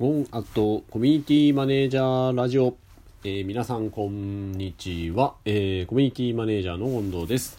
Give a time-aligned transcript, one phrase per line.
[0.00, 2.74] ゴンアットコミュニティマネージャーラジオ、
[3.22, 7.58] えー、皆さんこんにちは、えー、コミュニティマネージャーの権藤です、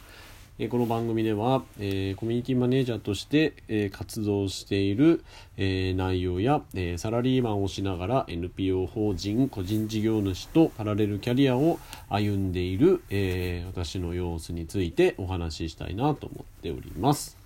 [0.58, 5.24] えー、この番組では、えコミュニティマネージャーとして、え活動している、
[5.56, 11.78] え内容や、えサラリーマンをしながら NPO 法人個人事業主とパラレルキャリアを
[12.10, 17.41] 歩んでいる、え私の様子についてお話ししたいなと思っております。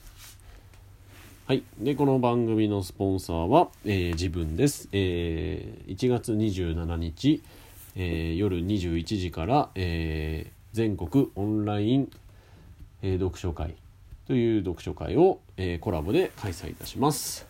[1.48, 1.62] はい。
[1.78, 4.90] で、この番組のスポンサーは、えー、自分です。
[4.92, 7.44] えー、1月27日、
[7.96, 12.10] えー、夜21時から、えー、全国オンライン、
[13.04, 13.76] え、読書会
[14.26, 17.46] という読書会を、え、コラボで開催いたします。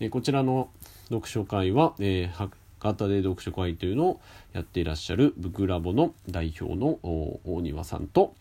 [0.00, 0.68] え、こちらの
[1.08, 4.20] 読書会は、え、博多で読書会というのを
[4.54, 6.98] やっていらっしゃるブクラボの代表の
[7.44, 8.34] 大庭さんと、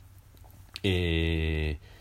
[0.82, 1.95] えー、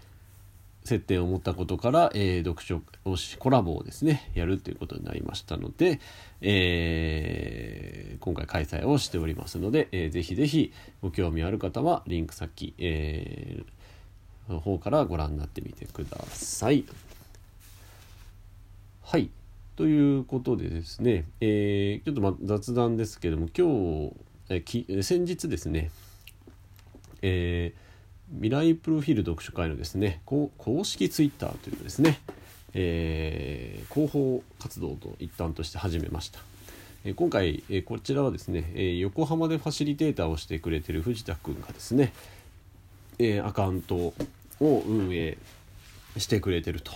[0.84, 5.98] 接点を持ったことから、えー、読書をしコラボをですねやるということになりましたので、
[6.42, 16.84] えー、今回開催をしておりますので、えー、ぜひぜひご興味ある方はリンク先、えー、の方からご覧になってみてください。
[19.02, 19.30] はい
[19.76, 24.14] ということでですね、えー、ちょっとま雑談ですけども今日、
[24.50, 25.90] えき先日ですね、
[27.22, 27.84] えー
[28.32, 30.50] 未来プロフィール読書会のですね公
[30.84, 32.20] 式ツイッターというですね、
[32.72, 36.40] えー、広報活動と一端として始めました。
[37.06, 42.14] え今回、えこちらはですね、え横浜でファシリテーターをしてくれてる藤田君がですね、
[43.18, 44.14] えアカウントを
[44.60, 45.36] 運営
[46.16, 46.92] してくれてると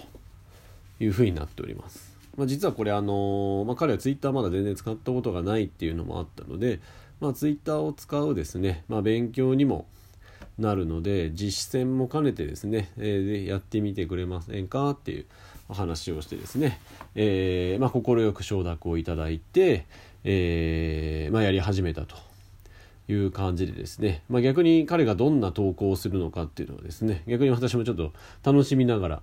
[0.99, 2.17] いうふうになっております。
[2.39, 6.81] まあ、実はこれあのまあ、彼はツイッターまだ全然使ったことがないっていうのもあったので、
[7.21, 9.87] まあ、ツイッターを使うですね、まあ、勉強にも
[10.59, 15.27] なるので実践も兼ねてですね、えー、やってみてくれませんかっていう
[15.69, 16.81] お話をしてですね、
[17.15, 19.87] えー、まあ、快く承諾をいただいて、
[20.25, 22.17] えー、まあ、やり始めたと
[23.09, 29.23] いう感じでですね、まあ、逆に彼がどんな投稿をするのかっていうのはですね逆に私もちょっと楽しみながら、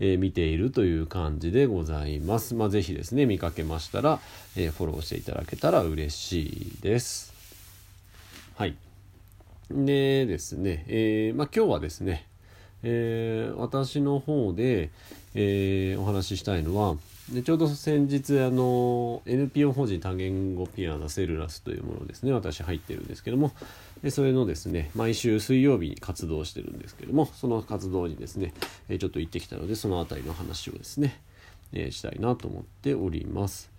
[0.00, 2.54] えー、見ているという感じでございます。
[2.54, 4.20] まあ、ぜひですね見かけましたら、
[4.56, 6.42] えフォローしていただけたら嬉し
[6.78, 7.32] いです。
[8.56, 8.83] はい。
[9.74, 12.26] でですね、えー、まあ、今日はですね、
[12.84, 14.90] えー、私の方で、
[15.34, 16.96] えー、お話ししたいのは
[17.32, 23.50] でちょうど先日あの NPO 法人多言語ピアノセルラスというものですね私入ってるんですけども
[24.02, 28.54] でそれのですね毎週水曜日に活動してるんですけどもその活動にですね、
[28.88, 31.20] えちょっと行ってきたのでその辺りの話をですね、
[31.72, 33.73] えしたいなと思っております。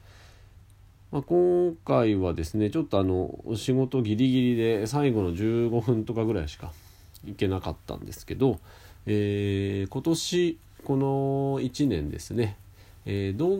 [1.15, 6.73] まあ、今回はですねちょっとあの仕事ギリギリで最後の15分とかぐらいしか
[7.23, 8.59] 行けなかったんですけど、
[9.05, 12.57] えー、今年この1年ですね、
[13.05, 13.59] えー、ど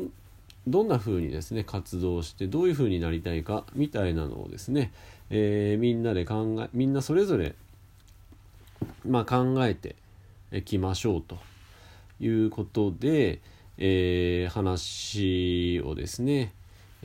[0.68, 4.92] どんな風にですね活動してどういう風になりたいかみたいなのをですね、
[5.30, 7.56] えー、みんなで考えみんなそれぞれ、
[9.08, 9.96] まあ、考えて
[10.66, 11.38] きましょうと
[12.20, 13.40] いうことで、
[13.78, 16.52] えー、話をですね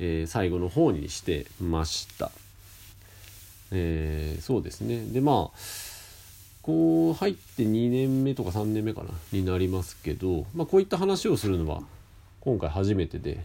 [0.03, 2.33] えー、最後の方にしてました。
[3.71, 5.05] えー、そうですね。
[5.05, 5.59] で、まあ、
[6.63, 11.83] こう入って2年目とか3年目かなになりますけど、まあ、こういった話をするのは
[12.41, 13.45] 今回初めてで、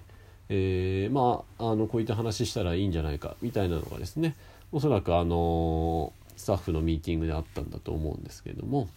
[0.49, 4.35] えー、まああのこういった話したらいいんじゃないかみたいなのがですね
[4.71, 8.89] おそらくあのスタッフのミーティングであったんだと思うんですけれども、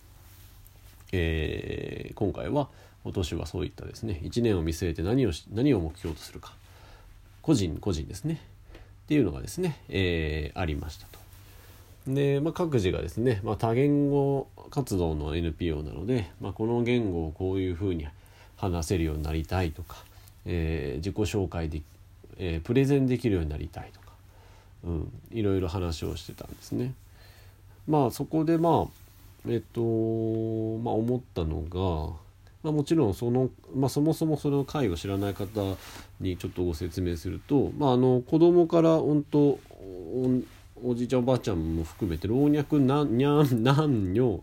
[1.13, 2.69] えー、今回は
[3.05, 6.53] 今年はそういったですね1年を見据えて何を何を目標とするか
[7.49, 8.43] 個人個人ですね
[9.05, 11.19] っていうのがですね、えー、ありましたと。
[12.07, 18.07] で、まあ、各自がですね、まあ、多言語活動の NPO なので、まあ、この言語をこういうふうに
[18.59, 19.97] 話せるようになりたいとか、
[20.45, 21.81] えー、自己紹介で、
[22.37, 24.09] えー、プレゼンできるようになりたいとか、
[24.85, 26.93] うん、いろいろ話をしてたんですね。
[27.87, 32.15] まあそこでまあえっとまあ思ったのが
[32.63, 35.77] まあ、もちろんその、まあ、そもそもその会を知らない方
[36.21, 39.61] にちょっとご説明すると、まあ、あの子供から本当お
[40.85, 44.41] おじいちゃんおばあちゃんも含めて老若男女、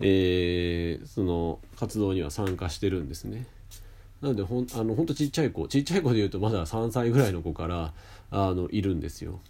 [0.00, 3.46] えー、その活動には参加してるんですね。
[4.20, 7.92] なのでほんあのほんとちっちゃい子ちっちゃい子でいうとまだ3歳ぐらいの子から
[8.30, 9.40] あのいるんですよ。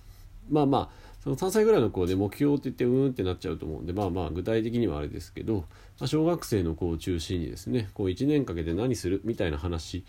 [0.51, 5.64] まあまあその3歳ぐらいの子で目標って言ってうーんってなっちゃうと思うんでまあまあ具体的にはあれですけど、
[5.99, 10.02] まあ、小学生の子を中心にですねこう1年かけて何するみたいな話っ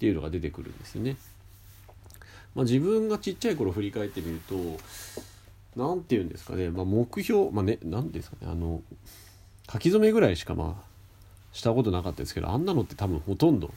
[0.00, 1.16] ていうのが出てくるんですよね。
[2.56, 4.56] まあ、自分がちっちゃい頃振り返ってみると
[5.76, 8.82] 何て言うんですかね、まあ、目標まあね何ですかねあの
[9.72, 10.86] 書き初めぐらいしかまあ
[11.52, 13.70] したことなかったですけどあんなのって多分ほとんど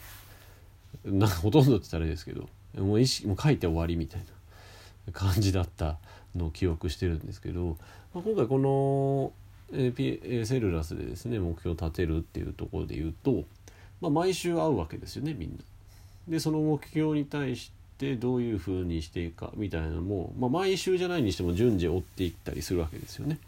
[1.05, 2.49] なほとんどって言ったらあれですけど
[2.79, 4.25] もう意識もう書いて終わりみたいな
[5.11, 5.97] 感じだった
[6.35, 7.77] のを記憶してるんですけど、
[8.13, 9.31] まあ、今回この、
[9.73, 13.43] えー、セルラスでですね目標を立てるっていうところで言うと、
[14.01, 15.57] まあ、毎週会うわけですよねみんな。
[16.27, 23.39] でその目標に対してどういうふうにしていくかみたいなのも、まあ、毎週じゃないにしても順次追っていったりするわけですよね。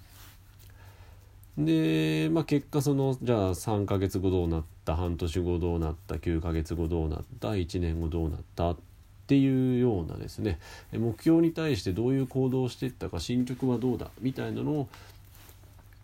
[1.57, 8.77] で、まあ、結果そのじゃあ3ヶ月後どうなった半年後どうなった9ヶ月後どうなった1年後どうなったっ
[9.25, 10.59] っていうようなですね
[10.91, 14.87] 目標に対してどういう行動をしていったか進捗はどうだみたいなのを、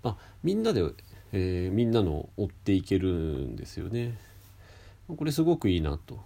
[0.04, 0.84] まあ、みんなで、
[1.32, 4.18] えー、みんなの追っていけるんですよね。
[5.08, 6.20] これすごくいいなと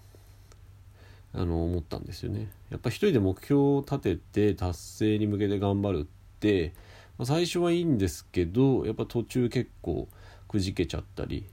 [1.33, 2.49] あの思ったんですよね。
[2.69, 6.05] やっぱ一人で目標を立てて達成に向けて頑張るっ
[6.39, 6.73] て
[7.17, 10.07] まあ、最初はいいんですけどやっぱ途中結構
[10.47, 11.45] くじけちゃったり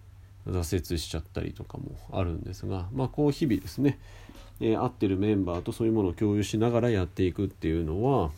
[0.47, 3.99] 挫折しちゃったりとかもあるんですがまあこう日々ですね、
[4.63, 8.31] えー、合ってるメンバーとそういうものを共有しながらやっていくっていうのは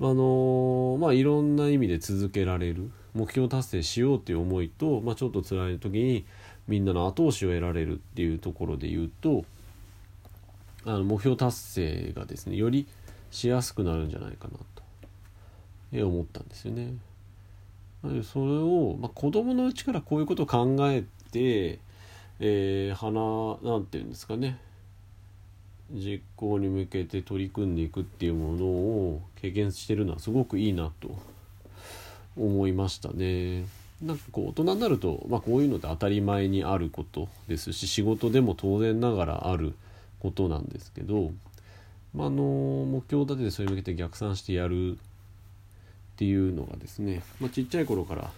[0.00, 6.24] あのー、まあいろんな意味で続けられる目標達成しようっていう思いと、まあ、ちょっと辛い時に
[6.66, 9.44] みんなの後押しを得られるっていうところで言うと
[10.84, 12.88] あの目標達成がですねより
[13.30, 14.58] しやすくなるんじゃないかな
[16.00, 16.94] と思ったんですよね。
[18.24, 21.78] それを、まあ、子供のうちからこういうことを考えて、
[22.40, 24.58] えー、花なんていうんですかね
[25.92, 31.16] 実行に向けて取り組んでいくっていうものを経験してるのはすごくいいなと
[32.36, 33.64] 思いましたね。
[34.00, 39.74] なんかこう大人になると、まあ、こういうのって当たり前にあることですし仕事でも当然ながらある
[40.18, 41.30] ことなんですけど、
[42.14, 42.42] まあ、の
[42.84, 44.96] 目標立ててそれに向けて逆算してやるっ
[46.16, 48.30] ていうのがですね、まあ、ちっちゃい頃から、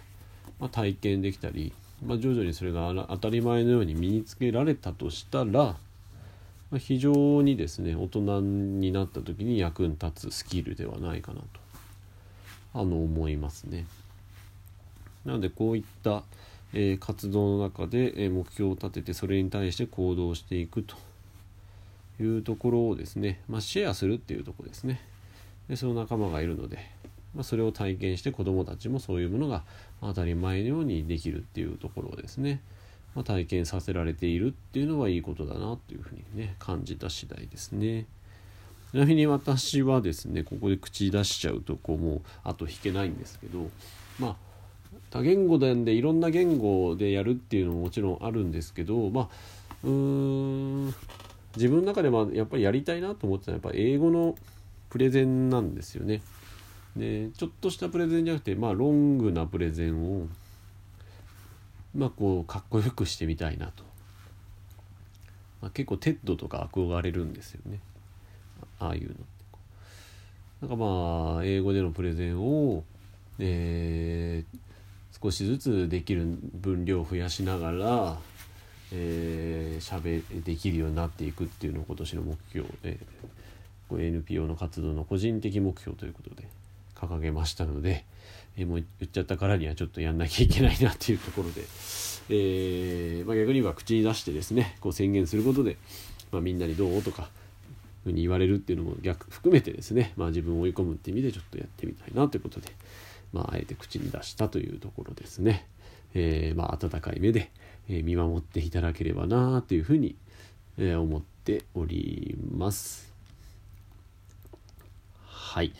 [0.59, 1.73] ま体験できたり、
[2.05, 5.75] まあ、徐々にそれが当たり前のように身につけられたとしたら、
[6.75, 11.45] ま、非常にですね大人になった時に役に立つスキルではないかなと
[12.73, 13.85] あの思いますね。
[15.23, 16.23] なのでこういった、
[16.73, 20.97] えー、活動の中で、えー、目標を立ててそれに対して行動していくと
[22.21, 25.01] いうところをですね、まあ、シェアするっていうとこですね
[25.69, 26.77] でその仲間がいるので、
[27.33, 29.63] まあ、それを体験して子どもたちもそういうものが
[30.01, 32.61] 当たり前のようにできるっていうところをですね、
[33.15, 38.05] まあ、体験させられているっていうのはいいことだなというふうにね感じた次第ですね。
[38.91, 43.69] ちなみに私はですねここで口出しちゃうとこうもう後引けないんですけど
[44.19, 44.35] まあ
[45.09, 49.29] 多言語なんでいろんな言語でやるっていうのももちろんあるんですけどまあ
[49.83, 50.95] うーん
[51.55, 54.35] 自分の中ではやっぱりやりたいなと思ってたのはやっぱ英語の
[54.89, 56.21] プレゼンなんですよね。
[56.95, 60.27] でちょっとしたプレゼンじゃなくてまあロングなプレゼンを
[61.95, 63.83] まあこうかっこよくしてみたいなと、
[65.61, 67.79] まあ、結構 TED とか憧れるんですよね。
[68.79, 69.23] ああいうのって。
[70.61, 72.83] なんかまあ英語でのプレゼンを、
[73.39, 78.17] えー、少しずつできる分量を増やしながら
[78.91, 82.99] えー、しゃべできるようになっていくっていうのを今年の目標で、
[83.91, 86.47] NPO の活動の個人的目標ということで
[86.95, 88.05] 掲げましたので、
[88.57, 91.61] え、もう言っちゃったからにはちょっとやんなきゃいけないなっていうところで、
[92.29, 95.77] えー、まあ、逆には口に出してですねこう宣言することで、
[96.31, 97.29] まあ、みんなにどうとか
[98.03, 102.69] ふうに言われるっていうのも逆含めてですね、まあ、自分を追い込むって意味でちょっとやってみたいなということで、
[103.33, 105.67] まあ、あえて口に出したというところですね。
[106.13, 107.51] えー、まあ、温かい目で、
[107.89, 110.15] え見守っていただければなというふうに、
[110.77, 113.13] え思っております。
[115.25, 115.73] はい。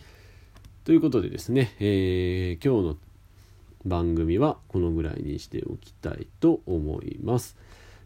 [0.85, 2.97] ということでですね、えー、今日の
[3.85, 7.57] 番組はこのぐらいにしておきたいと思います。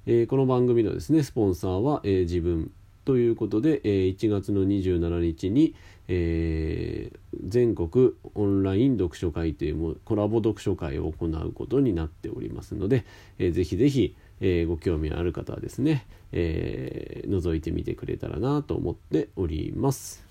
[0.05, 2.71] えー、この番組のですね、スポンサーは、えー、自分
[3.03, 5.75] ということで、えー、1月の27日に、
[6.07, 7.11] え、
[7.45, 13.03] 全国オンライン読書会というコラボ読書会を行うことになっておりますので、
[13.39, 20.25] えー、ぜひぜひ、え、ご興味ある方はですね、え、覗いてみてくれたらなと思っております。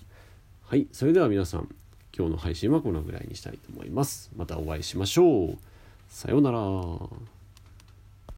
[0.63, 1.69] はい、それでは皆さん
[2.17, 4.31] 今日の配信はこのぐらいにしたいと思います。
[4.35, 5.57] またお会いしましょう。
[6.07, 7.38] さようなら。